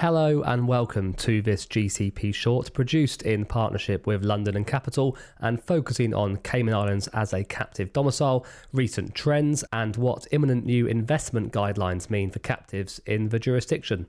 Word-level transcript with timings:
Hello 0.00 0.42
and 0.42 0.68
welcome 0.68 1.12
to 1.14 1.42
this 1.42 1.66
GCP 1.66 2.32
short 2.32 2.72
produced 2.72 3.22
in 3.22 3.44
partnership 3.44 4.06
with 4.06 4.22
London 4.24 4.56
and 4.56 4.64
Capital 4.64 5.16
and 5.40 5.60
focusing 5.60 6.14
on 6.14 6.36
Cayman 6.36 6.72
Islands 6.72 7.08
as 7.08 7.34
a 7.34 7.42
captive 7.42 7.92
domicile, 7.92 8.46
recent 8.72 9.16
trends, 9.16 9.64
and 9.72 9.96
what 9.96 10.28
imminent 10.30 10.64
new 10.64 10.86
investment 10.86 11.52
guidelines 11.52 12.10
mean 12.10 12.30
for 12.30 12.38
captives 12.38 13.00
in 13.06 13.30
the 13.30 13.40
jurisdiction. 13.40 14.06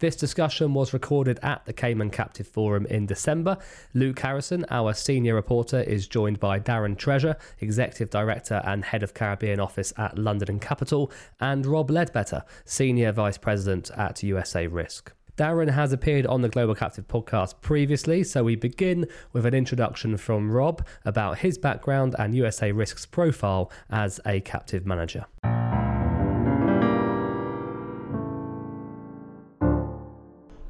This 0.00 0.16
discussion 0.16 0.74
was 0.74 0.92
recorded 0.92 1.38
at 1.40 1.64
the 1.66 1.72
Cayman 1.72 2.10
Captive 2.10 2.48
Forum 2.48 2.84
in 2.86 3.06
December. 3.06 3.58
Luke 3.94 4.18
Harrison, 4.18 4.66
our 4.70 4.92
senior 4.92 5.36
reporter, 5.36 5.82
is 5.82 6.08
joined 6.08 6.40
by 6.40 6.58
Darren 6.58 6.98
Treasure, 6.98 7.36
Executive 7.60 8.10
Director 8.10 8.60
and 8.64 8.84
Head 8.84 9.04
of 9.04 9.14
Caribbean 9.14 9.60
Office 9.60 9.92
at 9.96 10.18
London 10.18 10.50
and 10.50 10.60
Capital, 10.60 11.12
and 11.38 11.64
Rob 11.64 11.92
Ledbetter, 11.92 12.42
Senior 12.64 13.12
Vice 13.12 13.38
President 13.38 13.92
at 13.96 14.24
USA 14.24 14.66
Risk. 14.66 15.12
Darren 15.38 15.70
has 15.70 15.92
appeared 15.92 16.26
on 16.26 16.42
the 16.42 16.48
Global 16.48 16.74
Captive 16.74 17.06
podcast 17.06 17.60
previously, 17.60 18.24
so 18.24 18.42
we 18.42 18.56
begin 18.56 19.06
with 19.32 19.46
an 19.46 19.54
introduction 19.54 20.16
from 20.16 20.50
Rob 20.50 20.84
about 21.04 21.38
his 21.38 21.56
background 21.56 22.16
and 22.18 22.34
USA 22.34 22.72
Risk's 22.72 23.06
profile 23.06 23.70
as 23.88 24.18
a 24.26 24.40
captive 24.40 24.84
manager. 24.84 25.26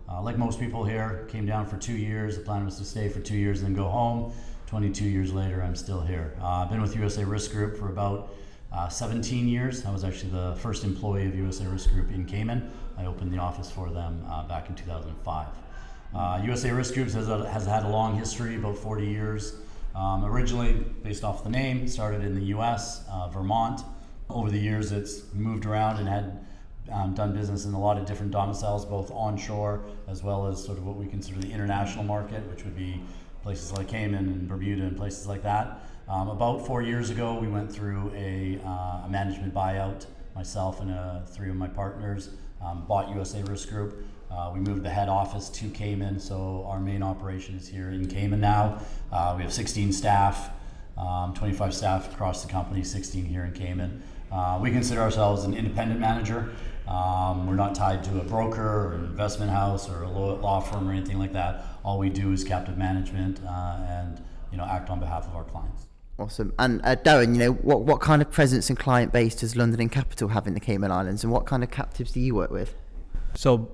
Uh, 0.06 0.20
like 0.20 0.36
most 0.36 0.60
people 0.60 0.84
here, 0.84 1.24
came 1.30 1.46
down 1.46 1.64
for 1.64 1.78
two 1.78 1.96
years. 1.96 2.36
The 2.36 2.44
plan 2.44 2.66
was 2.66 2.76
to 2.76 2.84
stay 2.84 3.08
for 3.08 3.20
two 3.20 3.38
years 3.38 3.62
and 3.62 3.68
then 3.68 3.74
go 3.82 3.88
home. 3.88 4.34
22 4.66 5.06
years 5.06 5.32
later, 5.32 5.62
I'm 5.62 5.76
still 5.76 6.02
here. 6.02 6.36
Uh, 6.42 6.46
I've 6.46 6.68
been 6.68 6.82
with 6.82 6.94
USA 6.94 7.24
Risk 7.24 7.52
Group 7.52 7.78
for 7.78 7.88
about 7.88 8.34
uh, 8.70 8.86
17 8.86 9.48
years. 9.48 9.86
I 9.86 9.90
was 9.90 10.04
actually 10.04 10.32
the 10.32 10.56
first 10.56 10.84
employee 10.84 11.26
of 11.26 11.34
USA 11.34 11.64
Risk 11.66 11.90
Group 11.90 12.10
in 12.10 12.26
Cayman. 12.26 12.70
I 12.98 13.06
opened 13.06 13.32
the 13.32 13.38
office 13.38 13.70
for 13.70 13.90
them 13.90 14.24
uh, 14.28 14.42
back 14.42 14.68
in 14.68 14.74
2005. 14.74 15.46
Uh, 16.14 16.40
USA 16.44 16.72
Risk 16.72 16.94
Group 16.94 17.10
has, 17.10 17.28
has, 17.28 17.64
had 17.64 17.84
a 17.84 17.88
long 17.88 18.18
history, 18.18 18.56
about 18.56 18.76
40 18.76 19.06
years. 19.06 19.54
Um, 19.94 20.24
originally, 20.24 20.72
based 20.72 21.22
off 21.22 21.44
the 21.44 21.50
name, 21.50 21.86
started 21.86 22.24
in 22.24 22.34
the 22.34 22.46
US, 22.56 23.04
uh, 23.08 23.28
Vermont. 23.28 23.82
Over 24.28 24.50
the 24.50 24.58
years, 24.58 24.90
it's 24.90 25.32
moved 25.32 25.64
around 25.64 25.98
and 25.98 26.08
had 26.08 26.44
um, 26.92 27.14
done 27.14 27.34
business 27.34 27.66
in 27.66 27.74
a 27.74 27.80
lot 27.80 27.98
of 27.98 28.04
different 28.04 28.32
domiciles, 28.32 28.84
both 28.84 29.10
onshore 29.12 29.80
as 30.08 30.24
well 30.24 30.46
as 30.46 30.62
sort 30.62 30.76
of 30.76 30.84
what 30.84 30.96
we 30.96 31.06
consider 31.06 31.38
the 31.38 31.52
international 31.52 32.02
market, 32.02 32.42
which 32.50 32.64
would 32.64 32.76
be 32.76 33.00
places 33.42 33.70
like 33.72 33.88
Cayman 33.88 34.26
and 34.26 34.48
Bermuda 34.48 34.82
and 34.82 34.96
places 34.96 35.26
like 35.26 35.42
that. 35.44 35.82
Um, 36.08 36.28
about 36.28 36.66
four 36.66 36.82
years 36.82 37.10
ago, 37.10 37.38
we 37.38 37.46
went 37.46 37.70
through 37.70 38.10
a, 38.16 38.58
uh, 38.64 39.04
a 39.04 39.08
management 39.08 39.54
buyout. 39.54 40.06
Myself 40.34 40.80
and 40.80 40.90
uh, 40.90 41.22
three 41.22 41.50
of 41.50 41.56
my 41.56 41.66
partners 41.66 42.30
um, 42.62 42.84
bought 42.86 43.10
USA 43.10 43.42
Risk 43.42 43.68
Group. 43.68 44.04
Uh, 44.30 44.50
we 44.52 44.60
moved 44.60 44.82
the 44.82 44.90
head 44.90 45.08
office 45.08 45.48
to 45.48 45.68
Cayman, 45.70 46.20
so 46.20 46.66
our 46.68 46.80
main 46.80 47.02
operation 47.02 47.56
is 47.56 47.66
here 47.66 47.90
in 47.90 48.08
Cayman 48.08 48.40
now. 48.40 48.80
Uh, 49.10 49.34
we 49.36 49.42
have 49.42 49.52
16 49.52 49.92
staff, 49.92 50.50
um, 50.98 51.32
25 51.34 51.74
staff 51.74 52.12
across 52.12 52.42
the 52.42 52.50
company, 52.50 52.84
16 52.84 53.24
here 53.24 53.44
in 53.44 53.52
Cayman. 53.52 54.02
Uh, 54.30 54.58
we 54.60 54.70
consider 54.70 55.00
ourselves 55.00 55.44
an 55.44 55.54
independent 55.54 55.98
manager. 55.98 56.50
Um, 56.86 57.46
we're 57.46 57.54
not 57.54 57.74
tied 57.74 58.04
to 58.04 58.20
a 58.20 58.24
broker 58.24 58.62
or 58.62 58.92
an 58.94 59.04
investment 59.04 59.50
house 59.50 59.88
or 59.88 60.02
a 60.02 60.08
law 60.08 60.60
firm 60.60 60.88
or 60.88 60.92
anything 60.92 61.18
like 61.18 61.32
that. 61.32 61.64
All 61.84 61.98
we 61.98 62.10
do 62.10 62.32
is 62.32 62.44
captive 62.44 62.76
management 62.76 63.40
uh, 63.46 63.78
and 63.86 64.22
you 64.50 64.58
know 64.58 64.64
act 64.64 64.90
on 64.90 64.98
behalf 64.98 65.26
of 65.26 65.36
our 65.36 65.44
clients. 65.44 65.86
Awesome. 66.18 66.52
And 66.58 66.80
uh, 66.84 66.96
Darren, 66.96 67.34
you 67.34 67.38
know, 67.38 67.52
what, 67.52 67.82
what 67.82 68.00
kind 68.00 68.20
of 68.20 68.30
presence 68.30 68.68
and 68.70 68.78
client 68.78 69.12
base 69.12 69.36
does 69.36 69.54
London 69.54 69.80
and 69.80 69.92
Capital 69.92 70.28
have 70.28 70.48
in 70.48 70.54
the 70.54 70.60
Cayman 70.60 70.90
Islands 70.90 71.22
and 71.22 71.32
what 71.32 71.46
kind 71.46 71.62
of 71.62 71.70
captives 71.70 72.10
do 72.10 72.20
you 72.20 72.34
work 72.34 72.50
with? 72.50 72.74
So, 73.34 73.70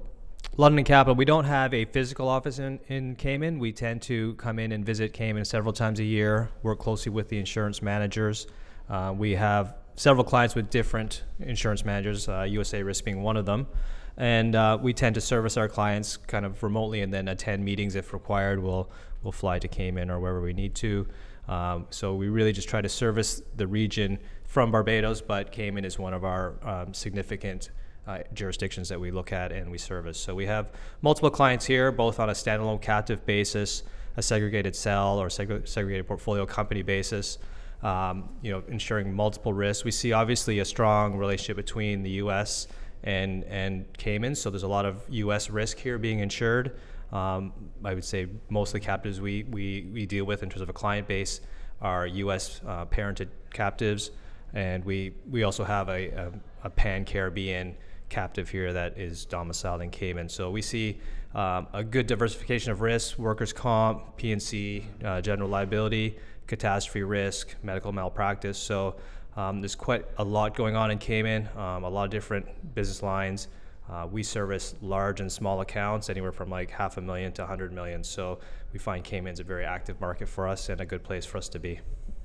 London 0.57 0.81
and 0.81 0.87
Capital, 0.87 1.15
we 1.15 1.25
don't 1.25 1.47
have 1.47 1.73
a 1.73 1.87
physical 1.87 2.29
office 2.29 2.59
in, 2.59 2.79
in 2.89 3.17
Cayman. 3.17 3.59
We 3.59 3.73
tend 3.73 4.03
to 4.03 4.35
come 4.35 4.59
in 4.59 4.73
and 4.73 4.85
visit 4.85 5.13
Cayman 5.15 5.45
several 5.47 5.73
times 5.73 5.99
a 6.01 6.05
year, 6.05 6.51
work 6.63 6.79
closely 6.79 7.11
with 7.11 7.29
the 7.29 7.39
insurance 7.39 7.83
managers. 7.83 8.47
Uh, 8.91 9.15
we 9.17 9.33
have 9.33 9.75
several 9.97 10.23
clients 10.25 10.55
with 10.55 10.71
different 10.71 11.25
insurance 11.41 11.85
managers, 11.85 12.29
uh, 12.29 12.43
USA 12.43 12.83
Risk 12.83 13.05
being 13.05 13.23
one 13.23 13.37
of 13.37 13.47
them. 13.47 13.67
And 14.17 14.55
uh, 14.55 14.79
we 14.81 14.93
tend 14.93 15.15
to 15.17 15.21
service 15.21 15.57
our 15.57 15.69
clients 15.69 16.17
kind 16.17 16.47
of 16.47 16.63
remotely 16.63 17.01
and 17.01 17.13
then 17.13 17.29
attend 17.29 17.65
meetings 17.65 17.97
if 17.97 18.13
required. 18.13 18.63
We'll, 18.63 18.89
we'll 19.23 19.33
fly 19.33 19.59
to 19.59 19.69
Cayman 19.69 20.11
or 20.11 20.21
wherever 20.21 20.41
we 20.41 20.53
need 20.53 20.75
to. 20.77 21.07
Um, 21.49 21.87
so 21.91 22.15
we 22.15 22.29
really 22.29 22.53
just 22.53 22.69
try 22.69 22.81
to 22.81 22.89
service 22.89 23.43
the 23.57 23.67
region 23.67 24.19
from 24.45 24.71
Barbados, 24.71 25.21
but 25.21 25.53
Cayman 25.53 25.85
is 25.85 25.99
one 25.99 26.15
of 26.15 26.25
our 26.25 26.55
um, 26.63 26.95
significant 26.95 27.71
uh, 28.07 28.19
jurisdictions 28.33 28.89
that 28.89 29.01
we 29.01 29.11
look 29.11 29.33
at 29.33 29.51
and 29.51 29.71
we 29.71 29.79
service. 29.79 30.19
So 30.19 30.35
we 30.35 30.47
have 30.47 30.71
multiple 31.03 31.31
clients 31.31 31.65
here, 31.65 31.91
both 31.91 32.21
on 32.21 32.29
a 32.29 32.33
standalone 32.33 32.81
captive 32.81 33.25
basis, 33.27 33.83
a 34.17 34.23
segregated 34.23 34.77
cell 34.77 35.19
or 35.19 35.29
seg- 35.29 35.67
segregated 35.67 36.07
portfolio 36.07 36.47
company 36.47 36.83
basis. 36.83 37.39
Um, 37.83 38.31
you 38.41 38.51
know, 38.51 38.63
ensuring 38.69 39.13
multiple 39.13 39.53
risks. 39.53 39.85
We 39.85 39.91
see 39.91 40.13
obviously 40.15 40.59
a 40.61 40.65
strong 40.65 41.19
relationship 41.19 41.57
between 41.57 42.03
the 42.03 42.11
U.S. 42.13 42.67
and 43.05 43.45
and 43.45 43.87
Cayman, 43.97 44.35
so 44.35 44.51
there's 44.51 44.65
a 44.65 44.69
lot 44.69 44.85
of 44.85 45.03
U.S. 45.09 45.51
risk 45.51 45.79
here 45.79 45.99
being 45.99 46.19
insured. 46.19 46.77
Um, 47.13 47.53
I 47.85 47.95
would 47.95 48.05
say 48.05 48.27
most 48.49 48.71
of 48.71 48.73
the 48.75 48.81
captives 48.81 49.21
we, 49.21 49.45
we, 49.45 49.89
we 49.93 50.05
deal 50.05 50.25
with 50.25 50.43
in 50.43 50.51
terms 50.51 50.63
of 50.63 50.69
a 50.69 50.73
client 50.73 51.07
base 51.07 51.41
are 51.81 52.07
U.S. 52.07 52.61
Uh, 52.67 52.87
parented 52.87 53.29
captives, 53.53 54.11
and 54.53 54.85
we, 54.85 55.15
we 55.31 55.45
also 55.45 55.63
have 55.65 55.89
a, 55.89 56.09
a, 56.09 56.33
a 56.65 56.71
pan 56.71 57.05
Caribbean 57.05 57.77
captive 58.09 58.49
here 58.49 58.73
that 58.73 58.99
is 58.99 59.27
domiciled 59.27 59.83
in 59.83 59.91
Cayman. 59.91 60.29
So 60.29 60.51
we 60.51 60.63
see 60.63 60.99
um, 61.35 61.67
a 61.73 61.85
good 61.85 62.07
diversification 62.07 62.73
of 62.73 62.81
risks: 62.81 63.19
workers' 63.19 63.53
comp, 63.53 64.17
P&C, 64.17 64.87
uh, 65.05 65.21
general 65.21 65.49
liability, 65.49 66.19
catastrophe 66.47 67.03
risk, 67.03 67.55
medical 67.63 67.93
malpractice. 67.93 68.59
So 68.59 68.97
um, 69.37 69.61
there's 69.61 69.75
quite 69.75 70.05
a 70.19 70.25
lot 70.25 70.57
going 70.57 70.77
on 70.77 70.91
in 70.91 70.99
Cayman, 70.99 71.49
um, 71.57 71.85
a 71.85 71.89
lot 71.89 72.05
of 72.05 72.11
different 72.11 72.75
business 72.75 73.03
lines. 73.03 73.49
Uh, 73.91 74.07
we 74.11 74.23
service 74.23 74.75
large 74.81 75.21
and 75.21 75.31
small 75.31 75.61
accounts, 75.61 76.09
anywhere 76.09 76.33
from 76.33 76.49
like 76.49 76.71
half 76.71 76.97
a 76.97 77.01
million 77.01 77.33
to 77.33 77.43
100 77.43 77.73
million. 77.73 78.03
So 78.03 78.39
we 78.73 78.79
find 78.79 79.05
Cayman's 79.05 79.41
a 79.41 79.45
very 79.45 79.65
active 79.65 80.01
market 80.01 80.29
for 80.29 80.49
us 80.49 80.69
and 80.69 80.81
a 80.81 80.87
good 80.87 81.03
place 81.03 81.27
for 81.27 81.37
us 81.39 81.49
to 81.51 81.59
be. 81.59 81.81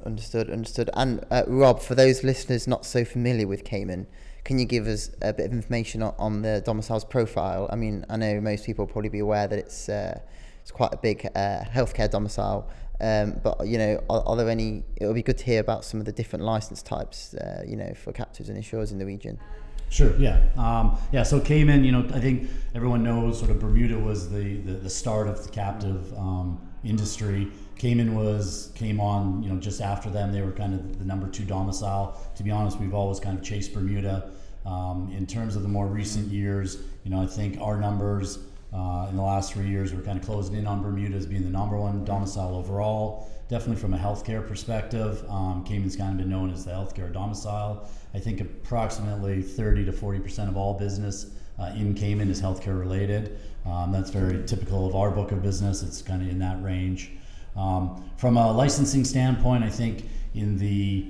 Understood, 0.05 0.49
understood. 0.49 0.89
And 0.93 1.25
uh, 1.29 1.43
Rob, 1.47 1.81
for 1.81 1.95
those 1.95 2.23
listeners 2.23 2.67
not 2.67 2.85
so 2.85 3.03
familiar 3.03 3.47
with 3.47 3.65
Cayman, 3.65 4.07
can 4.45 4.57
you 4.57 4.65
give 4.65 4.87
us 4.87 5.11
a 5.21 5.33
bit 5.33 5.47
of 5.47 5.51
information 5.51 6.01
on, 6.01 6.41
the 6.41 6.61
domicile's 6.63 7.03
profile? 7.03 7.69
I 7.69 7.75
mean, 7.75 8.05
I 8.09 8.15
know 8.15 8.39
most 8.39 8.65
people 8.65 8.85
will 8.85 8.91
probably 8.91 9.09
be 9.09 9.19
aware 9.19 9.47
that 9.47 9.59
it's 9.59 9.89
uh, 9.89 10.19
it's 10.61 10.71
quite 10.71 10.93
a 10.93 10.97
big 10.97 11.25
uh, 11.35 11.63
healthcare 11.65 12.09
domicile. 12.09 12.69
Um, 13.01 13.39
but 13.43 13.65
you 13.65 13.77
know, 13.77 14.03
are, 14.09 14.21
are, 14.25 14.35
there 14.35 14.49
any? 14.49 14.83
It 14.97 15.05
would 15.05 15.15
be 15.15 15.23
good 15.23 15.37
to 15.37 15.45
hear 15.45 15.61
about 15.61 15.85
some 15.85 15.99
of 15.99 16.05
the 16.05 16.11
different 16.11 16.43
license 16.43 16.81
types, 16.81 17.33
uh, 17.33 17.63
you 17.65 17.77
know, 17.77 17.93
for 17.93 18.11
captives 18.11 18.49
and 18.49 18.57
insurers 18.57 18.91
in 18.91 18.99
the 18.99 19.05
region. 19.05 19.39
Sure. 19.89 20.15
Yeah. 20.17 20.41
Um, 20.57 20.97
yeah. 21.11 21.23
So 21.23 21.39
Cayman, 21.39 21.83
you 21.83 21.91
know, 21.91 22.05
I 22.13 22.19
think 22.19 22.49
everyone 22.75 23.03
knows 23.03 23.39
sort 23.39 23.51
of 23.51 23.59
Bermuda 23.59 23.97
was 23.97 24.29
the 24.29 24.57
the, 24.57 24.73
the 24.73 24.89
start 24.89 25.27
of 25.27 25.43
the 25.43 25.49
captive 25.49 26.13
um, 26.17 26.61
industry. 26.83 27.47
Cayman 27.77 28.13
was 28.13 28.71
came 28.75 28.99
on, 28.99 29.41
you 29.41 29.49
know, 29.49 29.59
just 29.59 29.81
after 29.81 30.09
them. 30.09 30.31
They 30.31 30.41
were 30.41 30.51
kind 30.51 30.73
of 30.73 30.99
the 30.99 31.05
number 31.05 31.27
two 31.29 31.45
domicile. 31.45 32.21
To 32.35 32.43
be 32.43 32.51
honest, 32.51 32.79
we've 32.79 32.93
always 32.93 33.19
kind 33.19 33.37
of 33.37 33.43
chased 33.43 33.73
Bermuda. 33.73 34.31
Um, 34.65 35.11
in 35.15 35.25
terms 35.25 35.55
of 35.55 35.61
the 35.63 35.69
more 35.69 35.87
recent 35.87 36.27
years, 36.27 36.79
you 37.03 37.11
know, 37.11 37.21
I 37.21 37.25
think 37.25 37.59
our 37.61 37.79
numbers 37.79 38.39
uh, 38.73 39.07
in 39.09 39.15
the 39.15 39.21
last 39.21 39.53
three 39.53 39.67
years 39.67 39.93
we're 39.93 40.01
kind 40.01 40.19
of 40.19 40.25
closing 40.25 40.55
in 40.55 40.67
on 40.67 40.81
Bermuda 40.81 41.15
as 41.15 41.25
being 41.25 41.43
the 41.43 41.49
number 41.49 41.77
one 41.77 42.05
domicile 42.05 42.55
overall 42.55 43.29
definitely 43.49 43.81
from 43.81 43.95
a 43.95 43.97
healthcare 43.97 44.47
perspective, 44.47 45.25
um, 45.27 45.65
Cayman's 45.65 45.95
kind 45.95 46.11
of 46.11 46.17
been 46.17 46.29
known 46.29 46.51
as 46.51 46.63
the 46.63 46.71
healthcare 46.71 47.11
domicile. 47.11 47.89
I 48.13 48.19
think 48.19 48.39
approximately 48.39 49.41
30 49.41 49.85
to 49.85 49.91
40 49.91 50.19
percent 50.19 50.49
of 50.49 50.55
all 50.55 50.75
business 50.75 51.31
uh, 51.59 51.73
in 51.75 51.93
Cayman 51.95 52.29
is 52.29 52.41
healthcare 52.41 52.79
related. 52.79 53.39
Um, 53.65 53.91
that's 53.91 54.11
very 54.11 54.45
typical 54.45 54.87
of 54.87 54.95
our 54.95 55.11
book 55.11 55.31
of 55.31 55.41
business. 55.41 55.83
It's 55.83 56.01
kind 56.01 56.21
of 56.21 56.29
in 56.29 56.39
that 56.39 56.63
range. 56.63 57.11
Um, 57.57 58.09
from 58.17 58.37
a 58.37 58.51
licensing 58.51 59.03
standpoint, 59.03 59.63
I 59.63 59.69
think 59.69 60.07
in 60.35 60.57
the 60.57 61.07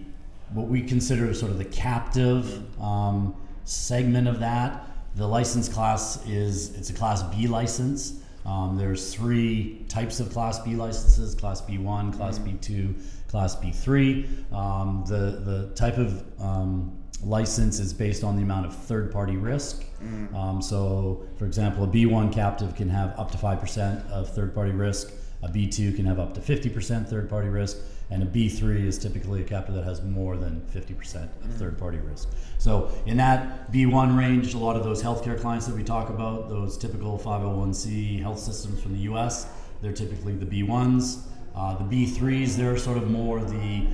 what 0.54 0.68
we 0.68 0.81
consider 0.81 1.31
sort 1.33 1.51
of 1.51 1.57
the 1.60 1.66
captive 1.66 2.81
um, 2.81 3.36
segment 3.66 4.28
of 4.28 4.39
that, 4.39 4.88
the 5.15 5.27
license 5.27 5.67
class 5.67 6.25
is 6.27 6.75
it's 6.77 6.89
a 6.89 6.94
Class 6.94 7.23
B 7.23 7.47
license. 7.47 8.21
Um, 8.45 8.77
there's 8.77 9.13
three 9.13 9.85
types 9.89 10.19
of 10.19 10.31
Class 10.31 10.59
B 10.59 10.75
licenses: 10.75 11.35
Class 11.35 11.61
B1, 11.61 12.15
Class 12.15 12.39
mm-hmm. 12.39 12.57
B2, 12.57 13.29
Class 13.29 13.56
B3. 13.56 14.53
Um, 14.53 15.03
the 15.07 15.41
the 15.44 15.71
type 15.75 15.97
of 15.97 16.23
um, 16.39 16.97
license 17.23 17.79
is 17.79 17.94
based 17.94 18.23
on 18.23 18.35
the 18.38 18.44
amount 18.44 18.65
of 18.65 18.75
third-party 18.75 19.35
risk. 19.35 19.83
Mm. 20.01 20.33
Um, 20.33 20.61
so, 20.61 21.25
for 21.38 21.45
example, 21.45 21.83
a 21.83 21.88
B1 21.88 22.31
captive 22.31 22.75
can 22.75 22.89
have 22.89 23.17
up 23.19 23.31
to 23.31 23.38
five 23.38 23.59
percent 23.59 24.06
of 24.09 24.33
third-party 24.33 24.71
risk. 24.71 25.11
A 25.41 25.47
B2 25.47 25.95
can 25.95 26.06
have 26.06 26.19
up 26.19 26.33
to 26.33 26.41
50% 26.41 27.07
third 27.07 27.30
party 27.30 27.47
risk, 27.47 27.77
and 28.09 28.24
a 28.24 28.25
B3 28.25 28.86
is 28.86 28.97
typically 28.97 29.41
a 29.41 29.44
captive 29.44 29.75
that 29.75 29.86
has 29.86 30.03
more 30.03 30.36
than 30.36 30.62
50% 30.74 31.24
of 31.45 31.53
third 31.53 31.77
party 31.77 31.97
risk. 31.97 32.30
So, 32.57 32.91
in 33.06 33.15
that 33.18 33.71
B1 33.71 34.18
range, 34.18 34.53
a 34.53 34.57
lot 34.57 34.75
of 34.75 34.83
those 34.83 35.01
healthcare 35.01 35.39
clients 35.39 35.65
that 35.68 35.75
we 35.75 35.83
talk 35.83 36.09
about, 36.09 36.50
those 36.50 36.77
typical 36.77 37.18
501c 37.18 38.21
health 38.21 38.39
systems 38.39 38.81
from 38.81 38.94
the 38.94 39.01
US, 39.12 39.47
they're 39.81 39.94
typically 39.94 40.33
the 40.33 40.45
B1s. 40.45 41.21
Uh, 41.56 41.77
the 41.77 42.06
B3s, 42.06 42.56
they're 42.56 42.77
sort 42.77 42.97
of 42.97 43.09
more 43.09 43.44
the 43.44 43.88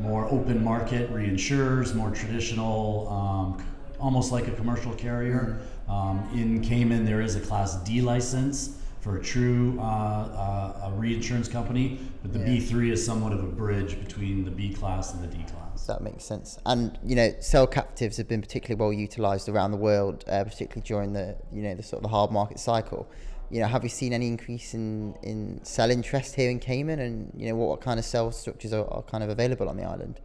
more 0.00 0.26
open 0.30 0.64
market 0.64 1.12
reinsurers, 1.12 1.94
more 1.94 2.10
traditional, 2.10 3.06
um, 3.08 3.64
almost 4.00 4.32
like 4.32 4.48
a 4.48 4.52
commercial 4.52 4.94
carrier. 4.94 5.60
Um, 5.88 6.28
in 6.34 6.62
Cayman, 6.62 7.04
there 7.04 7.20
is 7.20 7.36
a 7.36 7.40
Class 7.40 7.76
D 7.84 8.00
license 8.00 8.79
for 9.00 9.16
a 9.16 9.22
true 9.22 9.78
uh, 9.80 9.82
uh, 9.82 10.88
a 10.88 10.92
reinsurance 10.94 11.48
company, 11.48 11.98
but 12.22 12.32
the 12.32 12.38
Yeah. 12.38 12.46
B3 12.46 12.92
is 12.92 13.04
somewhat 13.04 13.32
of 13.32 13.42
a 13.42 13.46
bridge 13.46 13.98
between 13.98 14.44
the 14.44 14.50
B 14.50 14.72
class 14.72 15.14
and 15.14 15.22
the 15.22 15.26
D 15.26 15.42
class. 15.44 15.86
That 15.86 16.02
makes 16.02 16.24
sense. 16.24 16.58
And 16.66 16.98
you 17.04 17.16
know, 17.16 17.34
cell 17.40 17.66
captives 17.66 18.18
have 18.18 18.28
been 18.28 18.42
particularly 18.42 18.78
well 18.78 18.92
utilised 18.92 19.48
around 19.48 19.70
the 19.70 19.78
world, 19.78 20.24
uh, 20.28 20.44
particularly 20.44 20.86
during 20.86 21.12
the 21.14 21.36
you 21.50 21.62
know 21.62 21.74
the 21.74 21.82
sort 21.82 21.98
of 21.98 22.02
the 22.02 22.08
hard 22.08 22.30
market 22.30 22.58
cycle. 22.58 23.08
You 23.50 23.60
know, 23.60 23.66
have 23.66 23.82
you 23.82 23.88
seen 23.88 24.12
any 24.12 24.28
increase 24.28 24.74
in, 24.74 25.14
in 25.24 25.64
cell 25.64 25.90
interest 25.90 26.36
here 26.36 26.50
in 26.50 26.60
Cayman, 26.60 27.00
and 27.00 27.32
you 27.34 27.48
know 27.48 27.56
what, 27.56 27.68
what 27.68 27.80
kind 27.80 27.98
of 27.98 28.04
cell 28.04 28.30
structures 28.30 28.72
are, 28.72 28.86
are 28.92 29.02
kind 29.02 29.24
of 29.24 29.30
available 29.30 29.68
on 29.68 29.76
the 29.76 29.84
island? 29.84 30.20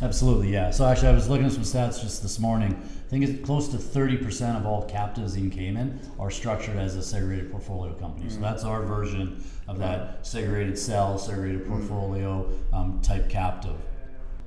Absolutely, 0.00 0.52
yeah. 0.52 0.70
So 0.70 0.86
actually, 0.86 1.08
I 1.08 1.12
was 1.12 1.28
looking 1.28 1.46
at 1.46 1.52
some 1.52 1.64
stats 1.64 2.00
just 2.00 2.22
this 2.22 2.38
morning. 2.38 2.72
I 2.72 3.10
think 3.10 3.24
it's 3.24 3.44
close 3.44 3.66
to 3.68 3.78
30% 3.78 4.56
of 4.56 4.64
all 4.64 4.84
captives 4.84 5.34
in 5.34 5.50
Cayman 5.50 5.98
are 6.20 6.30
structured 6.30 6.76
as 6.76 6.94
a 6.94 7.02
segregated 7.02 7.50
portfolio 7.50 7.94
company. 7.94 8.30
So 8.30 8.38
that's 8.38 8.62
our 8.62 8.82
version 8.82 9.42
of 9.66 9.78
that 9.78 10.24
segregated 10.24 10.78
cell, 10.78 11.18
segregated 11.18 11.66
portfolio 11.66 12.48
um, 12.72 13.00
type 13.02 13.28
captive. 13.28 13.74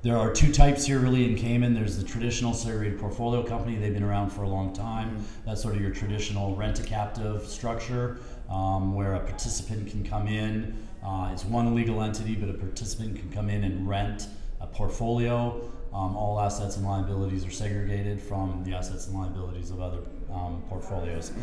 There 0.03 0.17
are 0.17 0.31
two 0.31 0.53
types 0.53 0.85
here 0.85 0.99
really 0.99 1.29
in 1.29 1.35
Cayman. 1.35 1.73
There's 1.73 1.97
the 1.97 2.03
traditional 2.05 2.53
segregated 2.53 2.99
portfolio 2.99 3.43
company. 3.43 3.75
They've 3.75 3.93
been 3.93 4.03
around 4.03 4.29
for 4.29 4.43
a 4.43 4.49
long 4.49 4.73
time. 4.73 5.25
That's 5.45 5.61
sort 5.61 5.75
of 5.75 5.81
your 5.81 5.91
traditional 5.91 6.55
rent 6.55 6.79
a 6.79 6.83
captive 6.83 7.45
structure 7.45 8.19
um, 8.49 8.95
where 8.95 9.15
a 9.15 9.19
participant 9.19 9.89
can 9.89 10.03
come 10.03 10.27
in. 10.27 10.87
Uh, 11.03 11.29
it's 11.33 11.43
one 11.43 11.75
legal 11.75 12.01
entity, 12.01 12.35
but 12.35 12.49
a 12.49 12.53
participant 12.53 13.17
can 13.19 13.29
come 13.31 13.49
in 13.49 13.63
and 13.63 13.87
rent 13.87 14.27
a 14.61 14.67
portfolio. 14.67 15.69
Um, 15.93 16.15
all 16.15 16.39
assets 16.39 16.77
and 16.77 16.85
liabilities 16.85 17.45
are 17.45 17.51
segregated 17.51 18.21
from 18.21 18.63
the 18.63 18.73
assets 18.73 19.07
and 19.07 19.19
liabilities 19.19 19.71
of 19.71 19.81
other 19.81 19.99
um, 20.31 20.63
portfolios. 20.69 21.33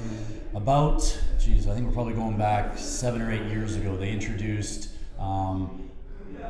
About, 0.54 1.00
geez, 1.38 1.68
I 1.68 1.74
think 1.74 1.86
we're 1.86 1.92
probably 1.92 2.14
going 2.14 2.38
back 2.38 2.78
seven 2.78 3.20
or 3.20 3.30
eight 3.30 3.44
years 3.50 3.76
ago, 3.76 3.94
they 3.96 4.10
introduced 4.10 4.88
um, 5.18 5.90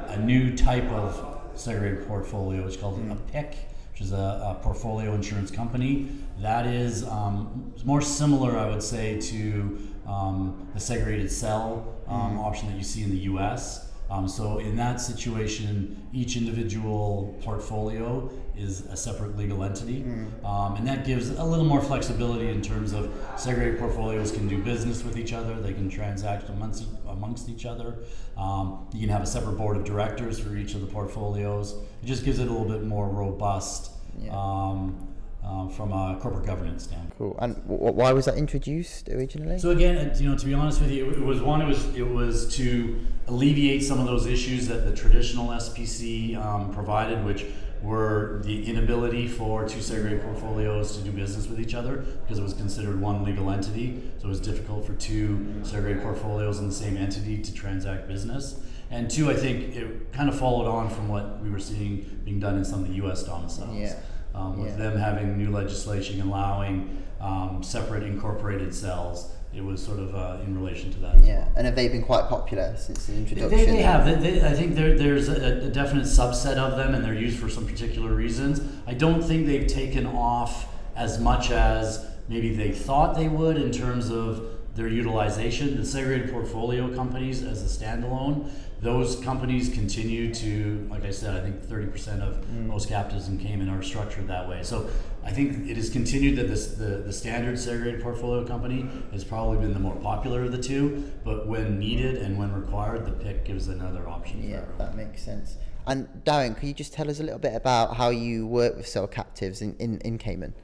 a 0.09 0.17
new 0.17 0.57
type 0.57 0.89
of 0.91 1.41
segregated 1.55 2.07
portfolio. 2.07 2.65
It's 2.67 2.77
called 2.77 3.01
a 3.11 3.15
PIC, 3.33 3.57
which 3.91 4.01
is 4.01 4.13
a, 4.13 4.17
a 4.17 4.61
portfolio 4.63 5.15
insurance 5.15 5.51
company. 5.51 6.09
That 6.41 6.67
is 6.67 7.05
um, 7.09 7.73
more 7.85 8.01
similar, 8.01 8.57
I 8.57 8.69
would 8.69 8.83
say, 8.83 9.21
to 9.21 9.79
um, 10.07 10.69
the 10.73 10.81
segregated 10.81 11.33
cell 11.33 11.97
um, 12.07 12.39
option 12.39 12.69
that 12.71 12.79
you 12.79 12.85
see 12.85 13.03
in 13.03 13.11
the 13.11 13.23
U.S. 13.33 13.88
Um, 14.11 14.27
so 14.27 14.59
in 14.59 14.75
that 14.77 15.01
situation, 15.01 16.07
each 16.15 16.37
individual 16.37 17.39
portfolio 17.43 18.31
is 18.57 18.81
a 18.87 18.97
separate 18.97 19.37
legal 19.37 19.63
entity, 19.63 20.03
um, 20.45 20.77
and 20.77 20.89
that 20.89 21.05
gives 21.05 21.29
a 21.31 21.45
little 21.45 21.65
more 21.65 21.81
flexibility 21.83 22.49
in 22.49 22.63
terms 22.63 22.93
of 22.93 23.13
segregated 23.37 23.79
portfolios 23.79 24.33
can 24.33 24.49
do 24.49 24.59
business 24.63 25.05
with 25.05 25.17
each 25.19 25.33
other, 25.33 25.61
they 25.61 25.75
can 25.75 25.89
transact 25.91 26.49
amongst, 26.49 26.85
amongst 27.07 27.49
each 27.51 27.67
other. 27.67 27.97
Um, 28.37 28.89
you 28.95 29.01
can 29.01 29.11
have 29.11 29.23
a 29.23 29.27
separate 29.27 29.59
board 29.59 29.77
of 29.77 29.85
directors 29.85 30.39
for 30.39 30.57
each 30.57 30.75
of 30.75 30.81
the 30.81 30.87
portfolios. 30.87 31.75
It 32.03 32.07
just 32.07 32.25
gives 32.25 32.39
it 32.39 32.49
a 32.49 32.51
little 32.51 32.67
bit 32.69 32.85
more 32.85 33.09
robust 33.09 33.93
Yeah. 34.21 34.31
Um, 35.45 35.71
from 35.71 35.93
a 35.93 36.19
corporate 36.21 36.47
governance 36.47 36.85
standpoint. 36.85 37.15
Cool. 37.19 37.37
And 37.41 37.55
w- 37.63 37.79
w- 37.79 37.95
why 37.95 38.13
was 38.13 38.27
that 38.27 38.37
introduced 38.37 39.09
originally? 39.09 39.59
So 39.59 39.71
again, 39.71 40.13
you 40.19 40.29
know, 40.29 40.37
to 40.37 40.47
be 40.47 40.55
honest 40.55 40.81
with 40.81 40.91
you, 40.91 41.11
it 41.11 41.21
was 41.21 41.41
one. 41.41 41.63
It 41.63 41.67
was 41.67 41.85
it 41.97 42.07
was 42.09 42.55
to 42.57 42.99
alleviate 43.27 43.83
some 43.83 43.99
of 44.01 44.07
those 44.07 44.27
issues 44.27 44.69
that 44.69 44.85
the 44.85 44.95
traditional 44.95 45.49
SPC 45.49 46.37
um, 46.37 46.73
provided, 46.73 47.25
which 47.25 47.45
were 47.83 48.41
the 48.45 48.67
inability 48.69 49.29
for 49.29 49.67
two 49.69 49.81
segregated 49.81 50.21
portfolios 50.25 50.97
to 50.97 51.05
do 51.05 51.13
business 51.13 51.47
with 51.47 51.61
each 51.61 51.75
other 51.75 51.99
because 52.23 52.39
it 52.39 52.43
was 52.43 52.55
considered 52.55 53.01
one 53.01 53.23
legal 53.25 53.51
entity. 53.51 54.03
So 54.19 54.27
it 54.27 54.31
was 54.31 54.41
difficult 54.41 54.85
for 54.85 54.95
two 54.95 55.55
segregated 55.63 56.03
portfolios 56.03 56.59
in 56.59 56.67
the 56.69 56.75
same 56.75 56.97
entity 56.97 57.39
to 57.39 57.55
transact 57.55 58.09
business. 58.09 58.61
And 58.91 59.09
two, 59.09 59.31
I 59.31 59.35
think 59.35 59.77
it 59.77 60.13
kind 60.13 60.29
of 60.29 60.37
followed 60.39 60.67
on 60.67 60.89
from 60.91 61.09
what 61.09 61.41
we 61.41 61.51
were 61.51 61.61
seeing 61.61 62.21
being 62.25 62.41
done 62.41 62.57
in 62.57 62.65
some 62.65 62.81
of 62.83 62.89
the 62.89 62.95
U.S. 62.95 63.23
domiciles 63.23 63.77
Yeah. 63.79 63.95
Um, 64.35 64.61
with 64.61 64.71
Yeah. 64.79 64.91
them 64.91 64.99
having 64.99 65.37
new 65.37 65.51
legislation 65.51 66.21
allowing 66.21 67.03
um, 67.21 67.63
separate 67.63 68.03
incorporated 68.05 68.75
cells. 68.75 69.33
It 69.55 69.65
was 69.65 69.83
sort 69.83 69.99
of 69.99 70.15
uh, 70.15 70.39
in 70.45 70.57
relation 70.61 70.91
to 70.93 70.99
that. 71.01 71.25
yeah. 71.25 71.39
well. 71.39 71.53
And 71.57 71.67
have 71.67 71.75
they 71.75 71.89
been 71.89 72.03
quite 72.05 72.29
popular 72.29 72.75
since 72.77 73.07
the 73.07 73.13
They, 73.13 73.19
introduction? 73.19 73.59
they 73.75 73.83
have. 73.83 74.05
They, 74.05 74.15
they, 74.39 74.47
I 74.47 74.53
think 74.53 74.75
there, 74.75 74.97
there's 74.97 75.29
a, 75.29 75.67
a 75.67 75.71
definite 75.71 76.05
subset 76.05 76.57
of 76.59 76.77
them, 76.77 76.95
and 76.95 77.03
they're 77.03 77.15
used 77.15 77.39
for 77.39 77.49
some 77.49 77.67
particular 77.67 78.13
reasons. 78.13 78.61
I 78.87 78.93
don't 78.95 79.23
think 79.23 79.47
they've 79.47 79.67
taken 79.67 80.07
off 80.07 80.69
as 80.95 81.19
much 81.19 81.51
as 81.51 82.07
maybe 82.29 82.55
they 82.55 82.73
thought 82.73 83.17
they 83.17 83.29
would 83.29 83.57
in 83.57 83.73
terms 83.73 84.11
of 84.11 84.45
their 84.75 84.89
utilization. 84.89 85.77
The 85.77 85.85
segregated 85.85 86.33
portfolio 86.33 86.95
companies, 86.95 87.43
as 87.43 87.63
a 87.63 87.85
standalone, 87.85 88.51
those 88.81 89.17
companies 89.17 89.69
continue 89.69 90.33
to, 90.35 90.87
like 90.89 91.05
I 91.05 91.11
said, 91.11 91.35
I 91.35 91.41
think 91.41 91.63
30% 91.65 92.21
of 92.21 92.45
mm. 92.45 92.67
most 92.67 92.89
captives 92.89 93.27
in 93.27 93.39
Cayman 93.39 93.69
are 93.69 93.83
structured 93.83 94.29
that 94.29 94.49
way. 94.49 94.63
So 94.63 94.89
I 95.25 95.33
think 95.33 95.69
it 95.69 95.77
has 95.77 95.91
continued 95.91 96.37
that 96.37 96.49
this, 96.49 96.69
the, 96.75 97.03
the 97.05 97.13
standard 97.13 97.59
segregated 97.59 98.03
portfolio 98.03 98.47
company 98.47 98.89
has 99.11 99.25
probably 99.25 99.59
been 99.59 99.75
the 99.75 99.81
more 99.81 99.97
popular 99.97 100.45
of 100.45 100.53
the 100.53 100.63
two, 100.63 101.11
but 101.25 101.49
when 101.49 101.79
needed 101.79 102.19
and 102.19 102.39
when 102.39 102.53
required, 102.53 103.05
the 103.05 103.13
PIC 103.13 103.45
gives 103.45 103.67
another 103.67 104.09
option 104.09 104.49
Yeah, 104.49 104.65
that 104.79 104.95
makes 104.95 105.23
sense. 105.23 105.57
And 105.87 106.07
Darren, 106.25 106.55
could 106.55 106.69
you 106.69 106.75
just 106.75 106.93
tell 106.93 107.11
us 107.11 107.19
a 107.19 107.23
little 107.23 107.39
bit 107.39 107.55
about 107.55 107.97
how 107.97 108.11
you 108.11 108.47
work 108.47 108.77
with 108.77 108.87
cell 108.87 109.09
captives 109.09 109.61
in, 109.61 109.75
in, 109.79 109.99
in 110.01 110.19
Cayman? 110.19 110.55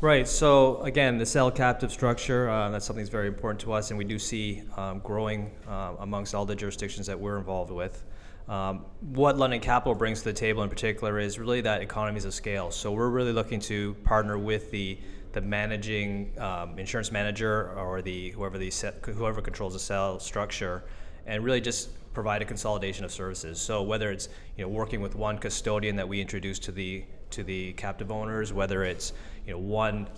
Right. 0.00 0.28
So 0.28 0.80
again, 0.82 1.18
the 1.18 1.26
cell 1.26 1.50
captive 1.50 1.90
structure, 1.90 2.48
uh, 2.48 2.70
that's 2.70 2.86
something 2.86 3.02
that's 3.02 3.10
very 3.10 3.26
important 3.26 3.60
to 3.62 3.72
us, 3.72 3.90
and 3.90 3.98
we 3.98 4.04
do 4.04 4.16
see 4.16 4.62
um, 4.76 5.00
growing 5.00 5.50
uh, 5.66 5.94
amongst 5.98 6.36
all 6.36 6.46
the 6.46 6.54
jurisdictions 6.54 7.08
that 7.08 7.18
we're 7.18 7.36
involved 7.36 7.72
with. 7.72 8.04
Um, 8.48 8.84
what 9.00 9.36
London 9.36 9.58
Capital 9.58 9.96
brings 9.96 10.20
to 10.20 10.26
the 10.26 10.32
table 10.32 10.62
in 10.62 10.68
particular 10.68 11.18
is 11.18 11.40
really 11.40 11.60
that 11.62 11.82
economies 11.82 12.24
of 12.24 12.32
scale. 12.32 12.70
So 12.70 12.92
we're 12.92 13.08
really 13.08 13.32
looking 13.32 13.58
to 13.60 13.94
partner 14.04 14.38
with 14.38 14.70
the 14.70 14.98
the 15.32 15.40
managing 15.40 16.32
um, 16.38 16.78
insurance 16.78 17.10
manager 17.10 17.72
or 17.76 18.00
the 18.00 18.30
whoever 18.30 18.56
the 18.56 18.72
whoever 19.02 19.42
controls 19.42 19.72
the 19.72 19.80
cell 19.80 20.20
structure, 20.20 20.84
and 21.26 21.42
really 21.42 21.60
just 21.60 21.90
provide 22.14 22.40
a 22.40 22.44
consolidation 22.44 23.04
of 23.04 23.10
services. 23.10 23.60
So 23.60 23.82
whether 23.82 24.12
it's 24.12 24.28
you 24.56 24.62
know 24.62 24.68
working 24.68 25.00
with 25.00 25.16
one 25.16 25.38
custodian 25.38 25.96
that 25.96 26.08
we 26.08 26.20
introduce 26.20 26.60
to 26.60 26.72
the 26.72 27.04
to 27.30 27.42
the 27.42 27.72
captive 27.74 28.10
owners, 28.10 28.52
whether 28.52 28.84
it's 28.84 29.12
you 29.46 29.52
know 29.52 29.58
one 29.58 30.08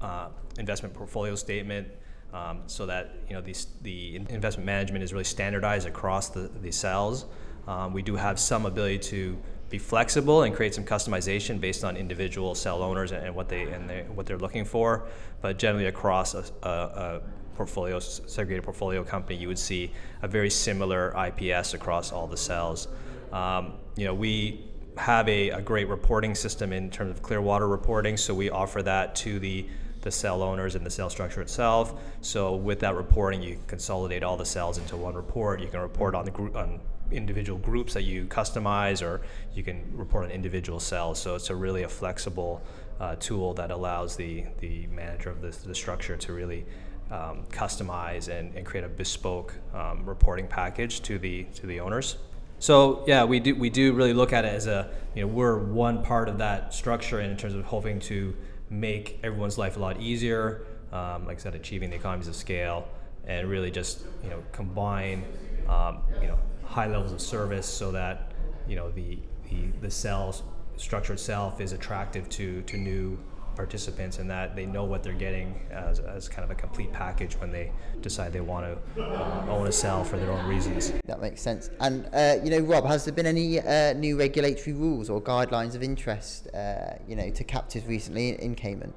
uh, 0.00 0.28
investment 0.58 0.94
portfolio 0.94 1.34
statement, 1.34 1.88
um, 2.32 2.62
so 2.66 2.86
that 2.86 3.14
you 3.28 3.34
know 3.34 3.42
the 3.82 4.16
investment 4.16 4.66
management 4.66 5.02
is 5.02 5.12
really 5.12 5.24
standardized 5.24 5.86
across 5.86 6.28
the, 6.28 6.50
the 6.62 6.70
cells. 6.70 7.26
Um, 7.66 7.92
we 7.92 8.02
do 8.02 8.16
have 8.16 8.38
some 8.38 8.64
ability 8.66 8.98
to 9.10 9.38
be 9.70 9.78
flexible 9.78 10.44
and 10.44 10.54
create 10.54 10.74
some 10.74 10.84
customization 10.84 11.60
based 11.60 11.84
on 11.84 11.96
individual 11.96 12.54
cell 12.54 12.82
owners 12.82 13.12
and, 13.12 13.26
and 13.26 13.34
what 13.34 13.48
they 13.48 13.62
and 13.62 13.88
they, 13.88 14.02
what 14.14 14.26
they're 14.26 14.38
looking 14.38 14.64
for, 14.64 15.06
but 15.40 15.58
generally 15.58 15.86
across 15.86 16.34
a, 16.34 16.44
a, 16.62 16.68
a 16.68 17.20
portfolio 17.54 17.98
segregated 17.98 18.64
portfolio 18.64 19.02
company, 19.02 19.36
you 19.36 19.48
would 19.48 19.58
see 19.58 19.90
a 20.22 20.28
very 20.28 20.48
similar 20.48 21.12
IPS 21.26 21.74
across 21.74 22.12
all 22.12 22.26
the 22.26 22.36
cells. 22.36 22.88
Um, 23.32 23.74
you 23.96 24.04
know, 24.04 24.14
we 24.14 24.67
have 24.98 25.28
a, 25.28 25.50
a 25.50 25.62
great 25.62 25.88
reporting 25.88 26.34
system 26.34 26.72
in 26.72 26.90
terms 26.90 27.10
of 27.10 27.22
Clearwater 27.22 27.68
reporting, 27.68 28.16
so 28.16 28.34
we 28.34 28.50
offer 28.50 28.82
that 28.82 29.14
to 29.16 29.38
the 29.38 29.66
the 30.02 30.10
cell 30.12 30.44
owners 30.44 30.76
and 30.76 30.86
the 30.86 30.90
cell 30.90 31.10
structure 31.10 31.42
itself. 31.42 32.00
So 32.20 32.54
with 32.54 32.78
that 32.80 32.94
reporting, 32.94 33.42
you 33.42 33.58
consolidate 33.66 34.22
all 34.22 34.36
the 34.36 34.46
cells 34.46 34.78
into 34.78 34.96
one 34.96 35.14
report. 35.14 35.60
You 35.60 35.66
can 35.66 35.80
report 35.80 36.14
on 36.14 36.24
the 36.24 36.30
group 36.30 36.54
on 36.54 36.80
individual 37.10 37.58
groups 37.58 37.94
that 37.94 38.04
you 38.04 38.26
customize, 38.26 39.02
or 39.02 39.22
you 39.54 39.64
can 39.64 39.82
report 39.96 40.26
on 40.26 40.30
individual 40.30 40.78
cells. 40.78 41.20
So 41.20 41.34
it's 41.34 41.50
a 41.50 41.56
really 41.56 41.82
a 41.82 41.88
flexible 41.88 42.62
uh, 43.00 43.16
tool 43.16 43.54
that 43.54 43.70
allows 43.70 44.16
the 44.16 44.44
the 44.60 44.86
manager 44.88 45.30
of 45.30 45.40
the, 45.40 45.50
the 45.66 45.74
structure 45.74 46.16
to 46.16 46.32
really 46.32 46.64
um, 47.10 47.44
customize 47.50 48.28
and, 48.28 48.54
and 48.54 48.64
create 48.64 48.84
a 48.84 48.88
bespoke 48.88 49.54
um, 49.74 50.04
reporting 50.04 50.46
package 50.46 51.00
to 51.02 51.18
the 51.18 51.44
to 51.54 51.66
the 51.66 51.80
owners. 51.80 52.16
So 52.58 53.04
yeah, 53.06 53.24
we 53.24 53.40
do 53.40 53.54
we 53.54 53.70
do 53.70 53.92
really 53.92 54.12
look 54.12 54.32
at 54.32 54.44
it 54.44 54.52
as 54.52 54.66
a 54.66 54.90
you 55.14 55.22
know 55.22 55.28
we're 55.28 55.58
one 55.58 56.02
part 56.02 56.28
of 56.28 56.38
that 56.38 56.74
structure 56.74 57.20
in 57.20 57.36
terms 57.36 57.54
of 57.54 57.64
hoping 57.64 58.00
to 58.00 58.34
make 58.70 59.18
everyone's 59.22 59.58
life 59.58 59.76
a 59.76 59.80
lot 59.80 60.00
easier. 60.00 60.66
Um, 60.92 61.26
like 61.26 61.38
I 61.38 61.40
said, 61.40 61.54
achieving 61.54 61.90
the 61.90 61.96
economies 61.96 62.28
of 62.28 62.36
scale 62.36 62.88
and 63.26 63.48
really 63.48 63.70
just 63.70 64.04
you 64.24 64.30
know 64.30 64.42
combine 64.52 65.24
um, 65.68 65.98
you 66.20 66.28
know, 66.28 66.38
high 66.64 66.86
levels 66.86 67.12
of 67.12 67.20
service 67.20 67.66
so 67.66 67.92
that 67.92 68.32
you 68.66 68.76
know 68.76 68.90
the 68.90 69.18
the, 69.50 69.70
the 69.80 69.90
cell 69.90 70.34
structure 70.76 71.12
itself 71.12 71.60
is 71.60 71.72
attractive 71.72 72.28
to 72.30 72.62
to 72.62 72.76
new 72.76 73.18
participants 73.58 74.20
and 74.20 74.30
that 74.30 74.54
they 74.54 74.64
know 74.64 74.84
what 74.84 75.02
they're 75.02 75.12
getting 75.12 75.60
as, 75.72 75.98
as 75.98 76.28
kind 76.28 76.44
of 76.44 76.50
a 76.50 76.54
complete 76.54 76.92
package 76.92 77.34
when 77.40 77.50
they 77.50 77.72
decide 78.00 78.32
they 78.32 78.40
want 78.40 78.64
to 78.64 79.02
uh, 79.02 79.46
own 79.50 79.66
a 79.66 79.72
cell 79.72 80.04
for 80.04 80.16
their 80.16 80.30
own 80.30 80.46
reasons. 80.46 80.92
That 81.06 81.20
makes 81.20 81.42
sense. 81.42 81.68
And, 81.80 82.08
uh, 82.14 82.36
you 82.44 82.50
know, 82.50 82.60
Rob, 82.60 82.86
has 82.86 83.04
there 83.04 83.12
been 83.12 83.26
any 83.26 83.60
uh, 83.60 83.94
new 83.94 84.16
regulatory 84.16 84.74
rules 84.74 85.10
or 85.10 85.20
guidelines 85.20 85.74
of 85.74 85.82
interest, 85.82 86.46
uh, 86.54 86.94
you 87.08 87.16
know, 87.16 87.30
to 87.30 87.42
captives 87.42 87.84
recently 87.86 88.40
in 88.40 88.54
Cayman? 88.54 88.94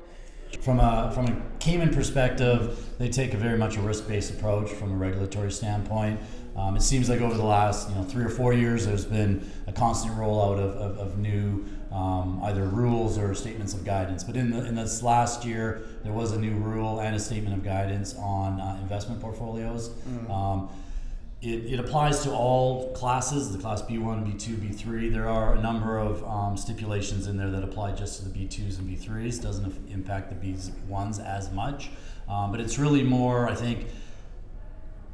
From 0.59 0.79
a 0.79 1.11
from 1.15 1.27
a 1.27 1.41
Cayman 1.59 1.93
perspective, 1.93 2.93
they 2.99 3.07
take 3.07 3.33
a 3.33 3.37
very 3.37 3.57
much 3.57 3.77
a 3.77 3.81
risk-based 3.81 4.31
approach 4.31 4.69
from 4.69 4.91
a 4.91 4.95
regulatory 4.95 5.51
standpoint. 5.51 6.19
Um, 6.57 6.75
it 6.75 6.81
seems 6.81 7.09
like 7.09 7.21
over 7.21 7.35
the 7.35 7.45
last 7.45 7.89
you 7.89 7.95
know 7.95 8.03
three 8.03 8.25
or 8.25 8.29
four 8.29 8.53
years, 8.53 8.85
there's 8.85 9.05
been 9.05 9.49
a 9.67 9.71
constant 9.71 10.13
rollout 10.15 10.59
of, 10.59 10.75
of, 10.75 10.97
of 10.99 11.17
new 11.17 11.65
um, 11.91 12.39
either 12.43 12.63
rules 12.63 13.17
or 13.17 13.33
statements 13.35 13.73
of 13.73 13.83
guidance. 13.83 14.23
But 14.23 14.37
in 14.37 14.51
the, 14.51 14.65
in 14.65 14.75
this 14.75 15.03
last 15.03 15.45
year, 15.45 15.81
there 16.03 16.13
was 16.13 16.31
a 16.31 16.39
new 16.39 16.53
rule 16.53 16.99
and 16.99 17.15
a 17.15 17.19
statement 17.19 17.55
of 17.55 17.63
guidance 17.63 18.15
on 18.15 18.59
uh, 18.61 18.77
investment 18.81 19.21
portfolios. 19.21 19.89
Mm. 19.89 20.29
Um, 20.29 20.69
it, 21.41 21.73
it, 21.73 21.79
applies 21.79 22.21
to 22.23 22.31
all 22.31 22.93
classes, 22.93 23.51
the 23.51 23.57
class 23.57 23.81
B1, 23.81 24.31
B2, 24.31 24.57
B3. 24.57 25.11
There 25.11 25.27
are 25.27 25.55
a 25.55 25.59
number 25.59 25.97
of 25.97 26.23
um, 26.23 26.55
stipulations 26.55 27.25
in 27.25 27.35
there 27.35 27.49
that 27.49 27.63
apply 27.63 27.93
just 27.93 28.19
to 28.19 28.29
the 28.29 28.39
B2s 28.39 28.77
and 28.77 28.87
B3s. 28.87 29.41
Doesn't 29.41 29.89
impact 29.89 30.29
the 30.29 30.35
B1s 30.35 31.25
as 31.25 31.51
much. 31.51 31.89
Um, 32.29 32.51
but 32.51 32.61
it's 32.61 32.77
really 32.77 33.01
more, 33.01 33.49
I 33.49 33.55
think, 33.55 33.87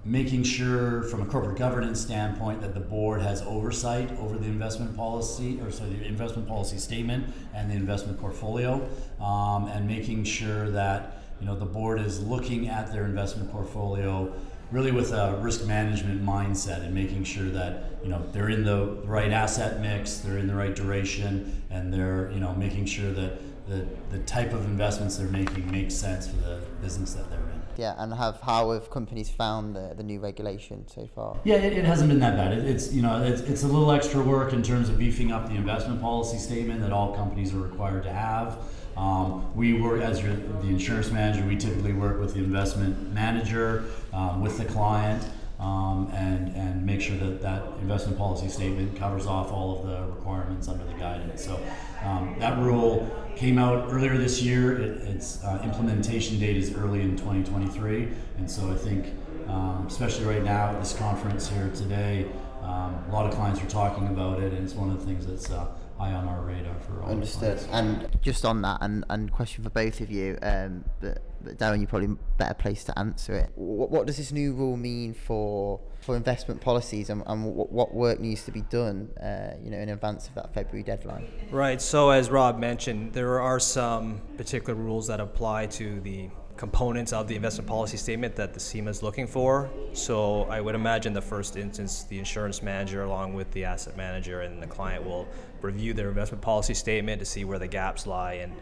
making 0.08 0.42
sure 0.42 1.04
from 1.04 1.22
a 1.22 1.26
corporate 1.26 1.58
governance 1.58 2.00
standpoint 2.00 2.62
that 2.62 2.74
the 2.74 2.80
board 2.80 3.22
has 3.22 3.42
oversight 3.42 4.10
over 4.20 4.38
the 4.38 4.46
investment 4.46 4.96
policy 4.96 5.60
or 5.62 5.70
sorry 5.70 5.90
the 5.90 6.06
investment 6.06 6.48
policy 6.48 6.78
statement 6.78 7.26
and 7.54 7.70
the 7.70 7.76
investment 7.76 8.18
portfolio 8.18 8.76
um, 9.20 9.68
and 9.68 9.86
making 9.86 10.24
sure 10.24 10.70
that 10.70 11.22
you 11.42 11.46
know 11.46 11.56
the 11.56 11.66
board 11.66 12.00
is 12.00 12.24
looking 12.24 12.70
at 12.70 12.92
their 12.94 13.04
investment 13.04 13.52
portfolio 13.52 14.34
really 14.72 14.92
with 14.92 15.12
a 15.12 15.38
risk 15.42 15.66
management 15.66 16.26
mindset 16.26 16.84
and 16.84 16.94
making 16.94 17.26
sure 17.26 17.50
that 17.50 17.92
you 18.02 18.10
know 18.10 18.24
they're 18.32 18.50
in 18.50 18.64
the 18.64 18.86
right 19.04 19.32
asset 19.32 19.82
mix 19.82 20.20
they're 20.20 20.38
in 20.38 20.48
the 20.48 20.56
right 20.56 20.76
duration 20.76 21.62
and 21.70 21.94
they're 21.94 22.32
you 22.32 22.40
know 22.40 22.54
making 22.54 22.86
sure 22.86 23.12
that 23.12 23.38
the, 23.68 23.86
the 24.12 24.20
type 24.20 24.54
of 24.54 24.64
investments 24.64 25.18
they're 25.18 25.28
making 25.28 25.70
makes 25.70 25.94
sense 25.94 26.30
for 26.30 26.38
the 26.38 26.62
business 26.82 27.14
that 27.14 27.30
they're 27.30 27.40
in 27.40 27.57
yeah, 27.78 27.96
and 27.98 28.14
have 28.14 28.42
how 28.42 28.72
have 28.72 28.90
companies 28.90 29.30
found 29.30 29.76
the, 29.76 29.94
the 29.96 30.04
new 30.04 30.20
regulation 30.20 30.88
so 30.88 31.08
far? 31.14 31.38
Yeah, 31.44 31.56
it, 31.56 31.74
it 31.74 31.86
hasn't 31.86 32.10
been 32.10 32.20
that 32.20 32.36
bad. 32.36 32.54
It, 32.54 32.66
it's 32.66 32.94
you 32.94 33.02
know 33.02 33.24
it's, 33.24 33.42
it's 33.42 33.64
a 33.64 33.68
little 33.68 33.92
extra 33.92 34.22
work 34.22 34.54
in 34.54 34.64
terms 34.64 34.90
of 34.90 34.98
beefing 34.98 35.32
up 35.32 35.48
the 35.48 35.56
investment 35.56 36.02
policy 36.02 36.38
statement 36.38 36.82
that 36.82 36.92
all 36.92 37.16
companies 37.16 37.54
are 37.54 37.60
required 37.60 38.04
to 38.04 38.12
have. 38.12 38.58
Um, 38.98 39.56
we 39.56 39.80
work 39.80 40.02
as 40.02 40.24
your, 40.24 40.34
the 40.34 40.70
insurance 40.70 41.12
manager. 41.12 41.46
We 41.46 41.56
typically 41.56 41.94
work 41.94 42.20
with 42.20 42.34
the 42.34 42.40
investment 42.40 43.14
manager, 43.14 43.86
um, 44.12 44.42
with 44.42 44.58
the 44.58 44.66
client, 44.66 45.24
um, 45.60 46.12
and 46.14 46.56
and 46.56 46.86
make 46.86 47.02
sure 47.02 47.18
that 47.18 47.42
that 47.42 47.64
investment 47.82 48.18
policy 48.18 48.48
statement 48.48 48.96
covers 48.96 49.26
off 49.26 49.52
all 49.52 49.80
of 49.80 49.88
the 49.88 50.14
requirements 50.14 50.68
under 50.68 50.84
the 50.86 50.94
guidance. 50.94 51.44
So 51.44 51.60
um, 52.04 52.36
that 52.40 52.58
rule 52.60 53.10
came 53.36 53.58
out 53.58 53.92
earlier 53.92 54.18
this 54.18 54.42
year. 54.42 54.80
It, 54.80 54.90
its 55.08 55.44
uh, 55.44 55.62
implementation 55.64 56.40
date 56.40 56.58
is 56.58 56.74
early 56.76 57.02
in 57.02 57.16
2023, 57.18 58.10
and 58.38 58.50
so 58.50 58.70
I 58.72 58.76
think, 58.76 59.14
um, 59.48 59.86
especially 59.88 60.26
right 60.26 60.44
now 60.44 60.70
at 60.70 60.80
this 60.80 60.96
conference 60.96 61.48
here 61.48 61.70
today, 61.76 62.28
um, 62.62 63.04
a 63.10 63.12
lot 63.12 63.26
of 63.26 63.34
clients 63.34 63.62
are 63.62 63.70
talking 63.70 64.08
about 64.08 64.42
it, 64.42 64.54
and 64.54 64.64
it's 64.64 64.74
one 64.74 64.90
of 64.92 65.00
the 65.00 65.06
things 65.06 65.26
that's 65.26 65.50
uh, 65.50 65.68
high 65.98 66.14
on 66.14 66.28
our 66.28 66.42
radar 66.42 66.76
for 66.80 67.02
all. 67.02 67.12
Understood. 67.12 67.60
And 67.72 68.08
just 68.22 68.46
on 68.46 68.62
that, 68.62 68.78
and, 68.82 69.04
and 69.10 69.32
question 69.32 69.64
for 69.64 69.70
both 69.70 70.00
of 70.02 70.12
you, 70.12 70.38
um, 70.42 70.86
but, 71.02 71.24
but 71.42 71.58
Darren, 71.58 71.80
you're 71.80 71.88
probably 71.88 72.16
better 72.38 72.54
placed 72.54 72.86
to 72.88 73.00
answer 73.00 73.34
it. 73.34 73.52
What, 73.56 73.90
what 73.90 74.08
does 74.08 74.18
this 74.18 74.32
new 74.32 74.54
rule 74.54 74.78
mean 74.78 75.14
for 75.14 75.80
for 76.00 76.16
investment 76.16 76.62
policies, 76.62 77.10
and, 77.10 77.22
and 77.26 77.44
what, 77.44 77.70
what 77.72 77.94
work 77.94 78.20
needs 78.20 78.46
to 78.46 78.52
be 78.52 78.62
done, 78.62 79.10
uh, 79.22 79.58
you 79.62 79.70
know, 79.70 79.78
in 79.78 79.90
advance 79.90 80.28
of 80.30 80.36
that 80.36 80.54
February 80.54 80.84
deadline? 80.84 81.28
Right. 81.52 81.82
So 81.82 82.12
as 82.12 82.30
Rob 82.30 82.60
mentioned, 82.60 83.12
there 83.14 83.42
are 83.42 83.60
some 83.60 84.22
particular 84.38 84.76
rules 84.76 85.08
that 85.08 85.20
apply 85.20 85.66
to 85.66 86.00
the 86.00 86.30
components 86.58 87.14
of 87.14 87.28
the 87.28 87.36
investment 87.36 87.68
policy 87.68 87.98
statement 87.98 88.36
that 88.36 88.54
the 88.54 88.60
CIMA 88.60 88.90
is 88.90 89.04
looking 89.04 89.28
for. 89.28 89.70
So 89.94 90.44
I 90.44 90.60
would 90.60 90.76
imagine 90.76 91.14
the 91.14 91.22
first 91.22 91.56
instance, 91.56 92.04
the 92.04 92.18
insurance 92.18 92.62
manager, 92.62 93.04
along 93.04 93.34
with 93.34 93.50
the 93.52 93.64
asset 93.64 93.96
manager 93.96 94.42
and 94.42 94.62
the 94.62 94.68
client, 94.68 95.06
will 95.06 95.28
review 95.62 95.94
their 95.94 96.10
investment 96.10 96.42
policy 96.42 96.74
statement 96.74 97.20
to 97.20 97.26
see 97.26 97.46
where 97.46 97.60
the 97.60 97.68
gaps 97.68 98.08
lie. 98.08 98.34
And 98.34 98.54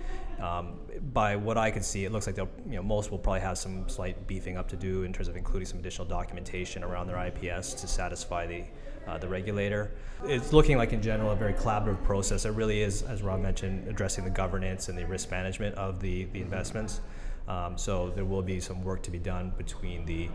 um, 0.41 0.79
by 1.13 1.35
what 1.35 1.57
I 1.57 1.71
can 1.71 1.81
see, 1.81 2.05
it 2.05 2.11
looks 2.11 2.27
like 2.27 2.35
they'll, 2.35 2.49
you 2.67 2.75
know, 2.75 2.83
most 2.83 3.11
will 3.11 3.17
probably 3.17 3.41
have 3.41 3.57
some 3.57 3.87
slight 3.87 4.27
beefing 4.27 4.57
up 4.57 4.67
to 4.69 4.75
do 4.75 5.03
in 5.03 5.13
terms 5.13 5.27
of 5.27 5.37
including 5.37 5.65
some 5.65 5.79
additional 5.79 6.07
documentation 6.07 6.83
around 6.83 7.07
their 7.07 7.27
IPS 7.27 7.73
to 7.75 7.87
satisfy 7.87 8.45
the 8.45 8.63
uh, 9.07 9.17
the 9.17 9.27
regulator. 9.27 9.91
It's 10.23 10.53
looking 10.53 10.77
like, 10.77 10.93
in 10.93 11.01
general, 11.01 11.31
a 11.31 11.35
very 11.35 11.53
collaborative 11.53 12.03
process. 12.03 12.45
It 12.45 12.51
really 12.51 12.81
is, 12.81 13.03
as 13.03 13.21
Rob 13.21 13.39
mentioned, 13.39 13.87
addressing 13.87 14.23
the 14.23 14.29
governance 14.29 14.89
and 14.89 14.97
the 14.97 15.05
risk 15.05 15.29
management 15.31 15.75
of 15.75 15.99
the, 15.99 16.25
the 16.25 16.41
investments. 16.41 17.01
Um, 17.47 17.77
so 17.77 18.09
there 18.09 18.25
will 18.25 18.41
be 18.41 18.59
some 18.59 18.83
work 18.83 19.03
to 19.03 19.11
be 19.11 19.19
done 19.19 19.53
between 19.57 20.05
the 20.05 20.29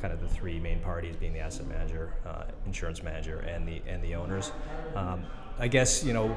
kind 0.00 0.12
of 0.12 0.20
the 0.20 0.28
three 0.28 0.58
main 0.58 0.80
parties, 0.80 1.16
being 1.16 1.32
the 1.32 1.40
asset 1.40 1.66
manager, 1.68 2.12
uh, 2.26 2.44
insurance 2.66 3.02
manager, 3.02 3.38
and 3.40 3.66
the 3.66 3.82
and 3.86 4.02
the 4.02 4.14
owners. 4.14 4.52
Um, 4.94 5.24
I 5.58 5.68
guess 5.68 6.04
you 6.04 6.12
know 6.12 6.36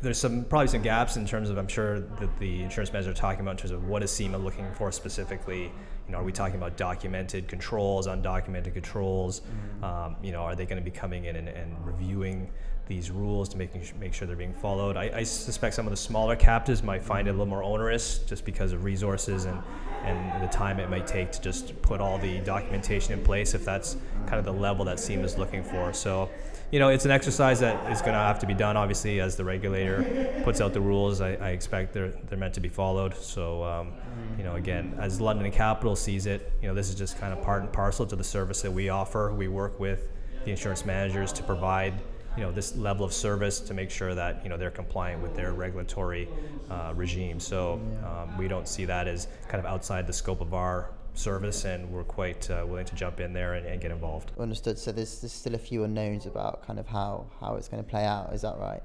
there's 0.00 0.18
some 0.18 0.44
probably 0.44 0.68
some 0.68 0.82
gaps 0.82 1.16
in 1.16 1.26
terms 1.26 1.50
of 1.50 1.58
I'm 1.58 1.68
sure 1.68 2.00
that 2.00 2.38
the 2.38 2.62
insurance 2.62 2.92
manager 2.92 3.10
are 3.10 3.14
talking 3.14 3.40
about 3.40 3.52
in 3.52 3.56
terms 3.56 3.72
of 3.72 3.88
what 3.88 4.02
is 4.02 4.10
CIMA 4.10 4.38
looking 4.38 4.72
for 4.74 4.92
specifically. 4.92 5.72
You 6.06 6.12
know, 6.12 6.18
are 6.18 6.24
we 6.24 6.32
talking 6.32 6.56
about 6.56 6.76
documented 6.76 7.48
controls, 7.48 8.06
undocumented 8.06 8.72
controls? 8.72 9.40
Mm-hmm. 9.40 9.84
Um, 9.84 10.16
you 10.22 10.32
know, 10.32 10.42
are 10.42 10.54
they 10.54 10.64
going 10.64 10.82
to 10.82 10.84
be 10.84 10.96
coming 10.96 11.24
in 11.24 11.36
and, 11.36 11.48
and 11.48 11.74
reviewing 11.84 12.50
these 12.88 13.10
rules 13.10 13.48
to 13.50 13.58
making 13.58 13.82
make 14.00 14.14
sure 14.14 14.26
they're 14.26 14.36
being 14.36 14.54
followed. 14.54 14.96
I, 14.96 15.10
I, 15.14 15.22
suspect 15.22 15.74
some 15.74 15.86
of 15.86 15.90
the 15.90 15.96
smaller 15.96 16.34
captives 16.34 16.82
might 16.82 17.02
find 17.02 17.28
it 17.28 17.30
a 17.30 17.32
little 17.32 17.46
more 17.46 17.62
onerous 17.62 18.18
just 18.20 18.44
because 18.44 18.72
of 18.72 18.82
resources 18.82 19.44
and, 19.44 19.62
and 20.04 20.42
the 20.42 20.48
time 20.48 20.80
it 20.80 20.88
might 20.88 21.06
take 21.06 21.30
to 21.32 21.40
just 21.40 21.80
put 21.82 22.00
all 22.00 22.18
the 22.18 22.38
documentation 22.40 23.12
in 23.12 23.22
place 23.22 23.54
if 23.54 23.64
that's 23.64 23.96
kind 24.26 24.38
of 24.38 24.44
the 24.44 24.52
level 24.52 24.84
that 24.86 24.98
CIMA 24.98 25.24
is 25.24 25.36
looking 25.36 25.62
for. 25.62 25.92
So, 25.92 26.30
you 26.70 26.78
know, 26.78 26.88
it's 26.88 27.04
an 27.04 27.10
exercise 27.10 27.60
that 27.60 27.92
is 27.92 28.00
going 28.00 28.14
to 28.14 28.18
have 28.18 28.38
to 28.40 28.46
be 28.46 28.54
done. 28.54 28.76
Obviously, 28.76 29.20
as 29.20 29.36
the 29.36 29.44
regulator 29.44 30.42
puts 30.44 30.60
out 30.60 30.72
the 30.72 30.80
rules, 30.80 31.20
I, 31.20 31.34
I 31.34 31.50
expect 31.50 31.92
they're 31.92 32.12
they're 32.28 32.38
meant 32.38 32.54
to 32.54 32.60
be 32.60 32.68
followed. 32.68 33.14
So, 33.16 33.62
um, 33.64 33.92
you 34.36 34.44
know, 34.44 34.56
again, 34.56 34.94
as 34.98 35.20
London 35.20 35.50
Capital 35.50 35.96
sees 35.96 36.26
it, 36.26 36.52
you 36.60 36.68
know, 36.68 36.74
this 36.74 36.88
is 36.88 36.94
just 36.94 37.18
kind 37.18 37.32
of 37.32 37.42
part 37.42 37.62
and 37.62 37.72
parcel 37.72 38.06
to 38.06 38.16
the 38.16 38.24
service 38.24 38.62
that 38.62 38.72
we 38.72 38.88
offer. 38.88 39.32
We 39.32 39.48
work 39.48 39.78
with 39.78 40.08
the 40.44 40.50
insurance 40.50 40.84
managers 40.84 41.32
to 41.34 41.42
provide 41.42 41.94
you 42.38 42.44
know 42.44 42.52
this 42.52 42.76
level 42.76 43.04
of 43.04 43.12
service 43.12 43.58
to 43.58 43.74
make 43.74 43.90
sure 43.90 44.14
that 44.14 44.40
you 44.44 44.48
know 44.48 44.56
they're 44.56 44.70
compliant 44.70 45.20
with 45.20 45.34
their 45.34 45.52
regulatory 45.52 46.28
uh, 46.70 46.92
regime. 46.94 47.40
So 47.40 47.80
um, 48.06 48.38
we 48.38 48.46
don't 48.46 48.68
see 48.68 48.84
that 48.84 49.08
as 49.08 49.26
kind 49.48 49.58
of 49.58 49.66
outside 49.66 50.06
the 50.06 50.12
scope 50.12 50.40
of 50.40 50.54
our 50.54 50.90
service, 51.14 51.64
and 51.64 51.90
we're 51.90 52.04
quite 52.04 52.48
uh, 52.48 52.64
willing 52.64 52.86
to 52.86 52.94
jump 52.94 53.18
in 53.18 53.32
there 53.32 53.54
and, 53.54 53.66
and, 53.66 53.80
get 53.80 53.90
involved. 53.90 54.30
Understood. 54.38 54.78
So 54.78 54.92
there's, 54.92 55.20
there's 55.20 55.32
still 55.32 55.56
a 55.56 55.58
few 55.58 55.82
unknowns 55.82 56.26
about 56.26 56.64
kind 56.64 56.78
of 56.78 56.86
how 56.86 57.26
how 57.40 57.56
it's 57.56 57.66
going 57.66 57.82
to 57.82 57.90
play 57.90 58.04
out. 58.04 58.32
Is 58.32 58.42
that 58.42 58.56
right? 58.58 58.82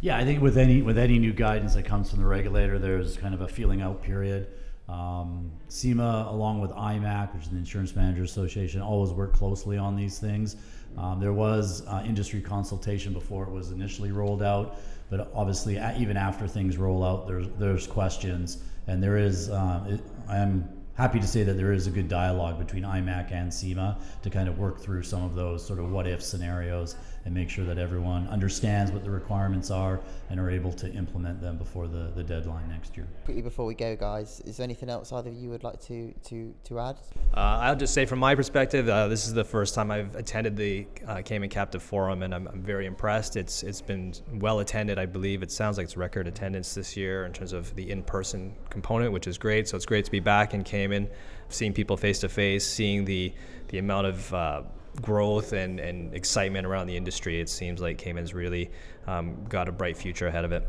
Yeah, 0.00 0.16
I 0.16 0.24
think 0.24 0.40
with 0.40 0.56
any 0.56 0.80
with 0.80 0.96
any 0.96 1.18
new 1.18 1.34
guidance 1.34 1.74
that 1.74 1.84
comes 1.84 2.08
from 2.08 2.20
the 2.20 2.26
regulator, 2.26 2.78
there's 2.78 3.18
kind 3.18 3.34
of 3.34 3.42
a 3.42 3.48
feeling 3.48 3.82
out 3.82 4.02
period. 4.02 4.48
Um, 4.88 5.52
CIMA, 5.68 6.26
along 6.30 6.60
with 6.60 6.72
IMAC, 6.72 7.32
which 7.34 7.44
is 7.44 7.50
the 7.50 7.58
Insurance 7.58 7.94
Manager 7.94 8.24
Association, 8.24 8.80
always 8.80 9.12
work 9.12 9.32
closely 9.34 9.78
on 9.78 9.94
these 9.94 10.18
things. 10.18 10.56
Um, 10.96 11.20
there 11.20 11.32
was 11.32 11.86
uh, 11.86 12.02
industry 12.06 12.40
consultation 12.40 13.12
before 13.12 13.44
it 13.44 13.50
was 13.50 13.70
initially 13.70 14.12
rolled 14.12 14.42
out, 14.42 14.78
but 15.10 15.30
obviously, 15.34 15.78
even 15.98 16.16
after 16.16 16.46
things 16.46 16.76
roll 16.76 17.04
out, 17.04 17.26
there's 17.26 17.48
there's 17.58 17.86
questions, 17.86 18.62
and 18.86 19.02
there 19.02 19.16
is. 19.16 19.50
Uh, 19.50 19.84
it, 19.88 20.00
I'm 20.28 20.68
happy 20.94 21.18
to 21.18 21.26
say 21.26 21.42
that 21.42 21.54
there 21.54 21.72
is 21.72 21.86
a 21.86 21.90
good 21.90 22.08
dialogue 22.08 22.58
between 22.58 22.82
IMAC 22.82 23.32
and 23.32 23.52
CIMA 23.52 23.98
to 24.22 24.28
kind 24.28 24.48
of 24.48 24.58
work 24.58 24.80
through 24.80 25.02
some 25.02 25.22
of 25.22 25.34
those 25.34 25.66
sort 25.66 25.78
of 25.78 25.90
what 25.90 26.06
if 26.06 26.22
scenarios 26.22 26.94
and 27.24 27.34
make 27.34 27.50
sure 27.50 27.64
that 27.64 27.78
everyone 27.78 28.26
understands 28.28 28.90
what 28.90 29.04
the 29.04 29.10
requirements 29.10 29.70
are 29.70 30.00
and 30.30 30.40
are 30.40 30.50
able 30.50 30.72
to 30.72 30.90
implement 30.92 31.40
them 31.40 31.58
before 31.58 31.86
the, 31.86 32.10
the 32.14 32.22
deadline 32.22 32.68
next 32.68 32.96
year. 32.96 33.06
Quickly 33.24 33.42
before 33.42 33.66
we 33.66 33.74
go, 33.74 33.94
guys, 33.94 34.40
is 34.46 34.56
there 34.56 34.64
anything 34.64 34.88
else 34.88 35.12
either 35.12 35.30
you 35.30 35.50
would 35.50 35.62
like 35.62 35.80
to, 35.82 36.12
to, 36.24 36.54
to 36.64 36.80
add? 36.80 36.96
Uh, 37.34 37.58
I'll 37.60 37.76
just 37.76 37.92
say 37.92 38.06
from 38.06 38.18
my 38.18 38.34
perspective, 38.34 38.88
uh, 38.88 39.08
this 39.08 39.26
is 39.26 39.34
the 39.34 39.44
first 39.44 39.74
time 39.74 39.90
I've 39.90 40.14
attended 40.16 40.56
the 40.56 40.86
uh, 41.06 41.22
Cayman 41.22 41.50
Captive 41.50 41.82
Forum, 41.82 42.22
and 42.22 42.34
I'm, 42.34 42.48
I'm 42.48 42.62
very 42.62 42.86
impressed. 42.86 43.36
It's 43.36 43.62
It's 43.62 43.82
been 43.82 44.14
well 44.34 44.60
attended, 44.60 44.98
I 44.98 45.06
believe. 45.06 45.42
It 45.42 45.50
sounds 45.50 45.76
like 45.76 45.84
it's 45.84 45.96
record 45.96 46.26
attendance 46.26 46.74
this 46.74 46.96
year 46.96 47.26
in 47.26 47.32
terms 47.32 47.52
of 47.52 47.74
the 47.76 47.90
in 47.90 48.02
person 48.02 48.54
component, 48.70 49.12
which 49.12 49.26
is 49.26 49.36
great. 49.36 49.68
So 49.68 49.76
it's 49.76 49.86
great 49.86 50.04
to 50.06 50.10
be 50.10 50.20
back 50.20 50.54
in 50.54 50.64
Cayman, 50.64 51.08
seeing 51.48 51.72
people 51.72 51.96
face 51.96 52.18
to 52.20 52.28
face, 52.28 52.66
seeing 52.66 53.04
the, 53.04 53.32
the 53.68 53.78
amount 53.78 54.06
of 54.06 54.34
uh, 54.34 54.62
growth 55.00 55.52
and, 55.52 55.80
and 55.80 56.14
excitement 56.14 56.66
around 56.66 56.86
the 56.86 56.96
industry, 56.96 57.40
it 57.40 57.48
seems 57.48 57.80
like 57.80 57.98
Cayman's 57.98 58.34
really 58.34 58.70
um, 59.06 59.44
got 59.48 59.68
a 59.68 59.72
bright 59.72 59.96
future 59.96 60.26
ahead 60.26 60.44
of 60.44 60.52
it. 60.52 60.68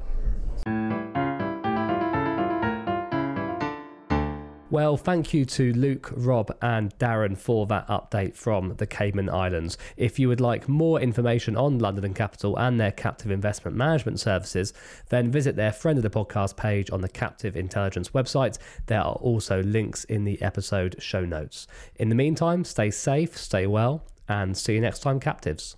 Well, 4.71 4.95
thank 4.95 5.33
you 5.33 5.43
to 5.43 5.73
Luke, 5.73 6.13
Rob, 6.15 6.55
and 6.61 6.97
Darren 6.97 7.37
for 7.37 7.67
that 7.67 7.85
update 7.89 8.37
from 8.37 8.75
the 8.77 8.87
Cayman 8.87 9.29
Islands. 9.29 9.77
If 9.97 10.17
you 10.17 10.29
would 10.29 10.39
like 10.39 10.69
more 10.69 11.01
information 11.01 11.57
on 11.57 11.79
London 11.79 12.05
and 12.05 12.15
Capital 12.15 12.57
and 12.57 12.79
their 12.79 12.93
captive 12.93 13.31
investment 13.31 13.75
management 13.75 14.21
services, 14.21 14.73
then 15.09 15.29
visit 15.29 15.57
their 15.57 15.73
friend 15.73 15.97
of 15.97 16.03
the 16.03 16.09
podcast 16.09 16.55
page 16.55 16.89
on 16.89 17.01
the 17.01 17.09
Captive 17.09 17.57
Intelligence 17.57 18.11
website. 18.11 18.59
There 18.85 19.01
are 19.01 19.15
also 19.15 19.61
links 19.61 20.05
in 20.05 20.23
the 20.23 20.41
episode 20.41 20.95
show 20.99 21.25
notes. 21.25 21.67
In 21.97 22.07
the 22.07 22.15
meantime, 22.15 22.63
stay 22.63 22.91
safe, 22.91 23.35
stay 23.35 23.67
well, 23.67 24.05
and 24.27 24.57
see 24.57 24.73
you 24.73 24.81
next 24.81 24.99
time, 24.99 25.19
captives. 25.19 25.77